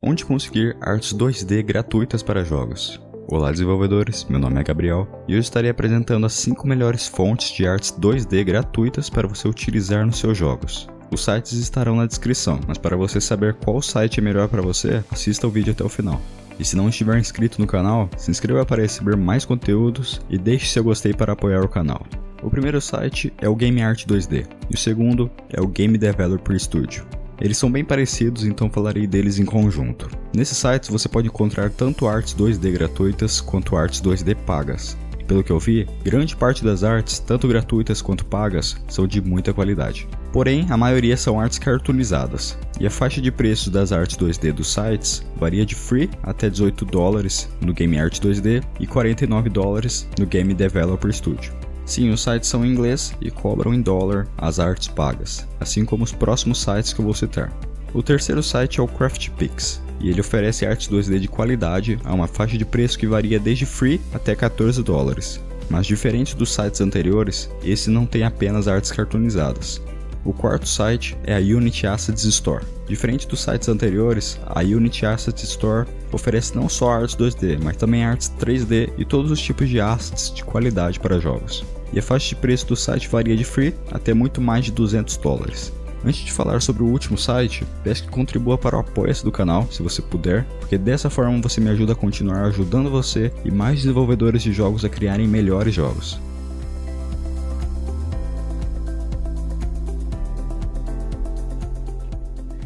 Onde 0.00 0.24
conseguir 0.24 0.76
artes 0.80 1.12
2D 1.12 1.60
gratuitas 1.60 2.22
para 2.22 2.44
jogos? 2.44 3.02
Olá 3.26 3.50
desenvolvedores, 3.50 4.24
meu 4.30 4.38
nome 4.38 4.60
é 4.60 4.62
Gabriel 4.62 5.08
e 5.26 5.34
eu 5.34 5.40
estarei 5.40 5.68
apresentando 5.68 6.24
as 6.24 6.34
5 6.34 6.68
melhores 6.68 7.08
fontes 7.08 7.50
de 7.50 7.66
artes 7.66 7.90
2D 7.90 8.44
gratuitas 8.44 9.10
para 9.10 9.26
você 9.26 9.48
utilizar 9.48 10.06
nos 10.06 10.20
seus 10.20 10.38
jogos. 10.38 10.86
Os 11.10 11.24
sites 11.24 11.54
estarão 11.54 11.96
na 11.96 12.06
descrição, 12.06 12.60
mas 12.68 12.78
para 12.78 12.96
você 12.96 13.20
saber 13.20 13.54
qual 13.54 13.82
site 13.82 14.20
é 14.20 14.22
melhor 14.22 14.46
para 14.46 14.62
você, 14.62 15.02
assista 15.10 15.48
o 15.48 15.50
vídeo 15.50 15.72
até 15.72 15.82
o 15.82 15.88
final. 15.88 16.20
E 16.60 16.64
se 16.64 16.76
não 16.76 16.88
estiver 16.88 17.18
inscrito 17.18 17.60
no 17.60 17.66
canal, 17.66 18.08
se 18.16 18.30
inscreva 18.30 18.64
para 18.64 18.82
receber 18.82 19.16
mais 19.16 19.44
conteúdos 19.44 20.20
e 20.30 20.38
deixe 20.38 20.68
seu 20.68 20.84
gostei 20.84 21.12
para 21.12 21.32
apoiar 21.32 21.64
o 21.64 21.68
canal. 21.68 22.06
O 22.40 22.48
primeiro 22.48 22.80
site 22.80 23.32
é 23.38 23.48
o 23.48 23.56
Game 23.56 23.82
Art 23.82 24.06
2D 24.06 24.46
e 24.70 24.74
o 24.74 24.78
segundo 24.78 25.28
é 25.50 25.60
o 25.60 25.66
Game 25.66 25.98
Developer 25.98 26.56
Studio. 26.56 27.17
Eles 27.40 27.56
são 27.56 27.70
bem 27.70 27.84
parecidos, 27.84 28.44
então 28.44 28.68
falarei 28.68 29.06
deles 29.06 29.38
em 29.38 29.44
conjunto. 29.44 30.08
Nesses 30.34 30.58
sites 30.58 30.88
você 30.88 31.08
pode 31.08 31.28
encontrar 31.28 31.70
tanto 31.70 32.06
artes 32.06 32.34
2D 32.34 32.72
gratuitas 32.72 33.40
quanto 33.40 33.76
artes 33.76 34.00
2D 34.00 34.34
pagas. 34.34 34.96
Pelo 35.28 35.44
que 35.44 35.52
eu 35.52 35.58
vi, 35.58 35.86
grande 36.02 36.34
parte 36.34 36.64
das 36.64 36.82
artes, 36.82 37.18
tanto 37.18 37.46
gratuitas 37.46 38.00
quanto 38.00 38.24
pagas, 38.24 38.76
são 38.88 39.06
de 39.06 39.20
muita 39.20 39.52
qualidade. 39.52 40.08
Porém, 40.32 40.66
a 40.70 40.76
maioria 40.76 41.18
são 41.18 41.38
artes 41.38 41.58
cartoonizadas, 41.58 42.58
e 42.80 42.86
a 42.86 42.90
faixa 42.90 43.20
de 43.20 43.30
preços 43.30 43.68
das 43.68 43.92
artes 43.92 44.16
2D 44.16 44.52
dos 44.52 44.72
sites 44.72 45.22
varia 45.36 45.66
de 45.66 45.74
free 45.74 46.08
até 46.22 46.48
18 46.48 46.86
dólares 46.86 47.46
no 47.60 47.74
Game 47.74 47.98
Art 47.98 48.18
2D 48.18 48.64
e 48.80 48.86
49 48.86 49.50
dólares 49.50 50.08
no 50.18 50.24
Game 50.24 50.54
Developer 50.54 51.12
Studio. 51.12 51.52
Sim, 51.88 52.10
os 52.10 52.20
sites 52.20 52.50
são 52.50 52.66
em 52.66 52.70
inglês 52.70 53.14
e 53.18 53.30
cobram 53.30 53.72
em 53.72 53.80
dólar 53.80 54.28
as 54.36 54.60
artes 54.60 54.88
pagas, 54.88 55.48
assim 55.58 55.86
como 55.86 56.04
os 56.04 56.12
próximos 56.12 56.60
sites 56.60 56.92
que 56.92 57.00
eu 57.00 57.04
vou 57.06 57.14
citar. 57.14 57.50
O 57.94 58.02
terceiro 58.02 58.42
site 58.42 58.78
é 58.78 58.82
o 58.82 58.86
CraftPix, 58.86 59.80
e 59.98 60.10
ele 60.10 60.20
oferece 60.20 60.66
artes 60.66 60.86
2D 60.86 61.18
de 61.18 61.28
qualidade 61.28 61.98
a 62.04 62.12
uma 62.12 62.26
faixa 62.26 62.58
de 62.58 62.64
preço 62.66 62.98
que 62.98 63.06
varia 63.06 63.40
desde 63.40 63.64
free 63.64 64.02
até 64.12 64.34
14 64.34 64.82
dólares. 64.82 65.40
Mas 65.70 65.86
diferente 65.86 66.36
dos 66.36 66.52
sites 66.52 66.82
anteriores, 66.82 67.50
esse 67.64 67.88
não 67.88 68.04
tem 68.04 68.22
apenas 68.22 68.68
artes 68.68 68.92
cartoonizadas. 68.92 69.80
O 70.26 70.32
quarto 70.34 70.68
site 70.68 71.16
é 71.24 71.34
a 71.34 71.40
Unity 71.40 71.86
Assets 71.86 72.24
Store. 72.24 72.66
Diferente 72.86 73.26
dos 73.26 73.40
sites 73.40 73.66
anteriores, 73.66 74.38
a 74.46 74.60
Unity 74.60 75.06
Assets 75.06 75.42
Store 75.44 75.88
oferece 76.12 76.54
não 76.54 76.68
só 76.68 76.90
artes 76.90 77.16
2D, 77.16 77.58
mas 77.62 77.78
também 77.78 78.04
artes 78.04 78.30
3D 78.38 78.92
e 78.98 79.06
todos 79.06 79.30
os 79.30 79.40
tipos 79.40 79.70
de 79.70 79.80
assets 79.80 80.30
de 80.34 80.44
qualidade 80.44 81.00
para 81.00 81.18
jogos 81.18 81.64
e 81.92 81.98
a 81.98 82.02
faixa 82.02 82.28
de 82.28 82.36
preço 82.36 82.66
do 82.66 82.76
site 82.76 83.08
varia 83.08 83.36
de 83.36 83.44
free 83.44 83.74
até 83.90 84.12
muito 84.12 84.40
mais 84.40 84.64
de 84.64 84.72
200 84.72 85.16
dólares. 85.16 85.72
Antes 86.04 86.24
de 86.24 86.32
falar 86.32 86.62
sobre 86.62 86.82
o 86.82 86.86
último 86.86 87.18
site, 87.18 87.64
peço 87.82 88.04
que 88.04 88.10
contribua 88.10 88.56
para 88.56 88.76
o 88.76 88.80
apoio 88.80 89.12
do 89.24 89.32
canal, 89.32 89.66
se 89.70 89.82
você 89.82 90.00
puder, 90.00 90.44
porque 90.60 90.78
dessa 90.78 91.10
forma 91.10 91.40
você 91.40 91.60
me 91.60 91.70
ajuda 91.70 91.92
a 91.92 91.96
continuar 91.96 92.44
ajudando 92.44 92.90
você 92.90 93.32
e 93.44 93.50
mais 93.50 93.80
desenvolvedores 93.80 94.42
de 94.42 94.52
jogos 94.52 94.84
a 94.84 94.88
criarem 94.88 95.26
melhores 95.26 95.74
jogos. 95.74 96.20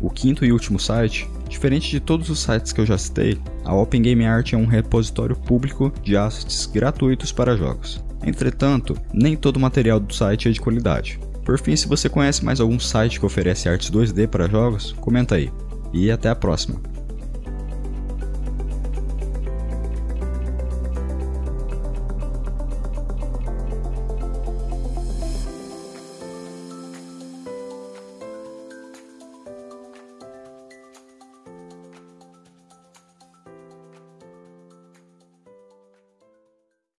O 0.00 0.11
quinto 0.11 0.45
e 0.45 0.53
último 0.53 0.78
site, 0.78 1.28
diferente 1.48 1.91
de 1.91 2.00
todos 2.00 2.28
os 2.28 2.41
sites 2.41 2.73
que 2.73 2.81
eu 2.81 2.87
já 2.87 2.98
citei, 2.98 3.39
a 3.65 3.75
Open 3.75 4.03
Game 4.03 4.27
Art 4.27 4.53
é 4.53 4.56
um 4.56 4.67
repositório 4.67 5.37
público 5.37 5.93
de 6.03 6.17
assets 6.17 6.67
gratuitos 6.67 7.33
para 7.33 7.56
jogos. 7.56 8.03
Entretanto, 8.25 8.97
nem 9.12 9.37
todo 9.37 9.56
o 9.56 9.61
material 9.61 9.98
do 9.98 10.15
site 10.15 10.48
é 10.48 10.53
de 10.53 10.61
qualidade. 10.61 11.19
Por 11.45 11.59
fim, 11.59 11.75
se 11.75 11.89
você 11.89 12.09
conhece 12.09 12.45
mais 12.45 12.61
algum 12.61 12.78
site 12.78 13.19
que 13.19 13.27
oferece 13.27 13.69
artes 13.69 13.91
2D 13.91 14.28
para 14.28 14.48
jogos, 14.48 14.92
comenta 15.01 15.34
aí. 15.34 15.51
E 15.92 16.11
até 16.11 16.28
a 16.28 16.37
próxima! 16.37 16.92